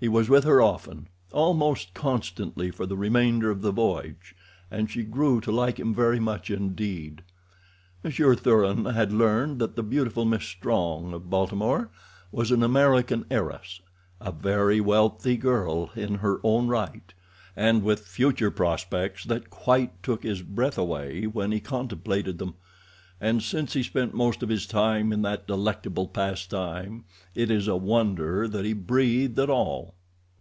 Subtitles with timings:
[0.00, 5.52] He was with her often—almost constantly for the remainder of the voyage—and she grew to
[5.52, 7.20] like him very much indeed.
[8.02, 11.90] Monsieur Thuran had learned that the beautiful Miss Strong, of Baltimore,
[12.32, 17.12] was an American heiress—a very wealthy girl in her own right,
[17.54, 22.54] and with future prospects that quite took his breath away when he contemplated them,
[23.22, 27.76] and since he spent most of his time in that delectable pastime it is a
[27.76, 29.94] wonder that he breathed at all.